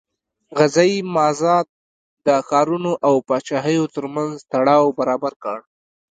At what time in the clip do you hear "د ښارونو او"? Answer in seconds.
2.25-3.13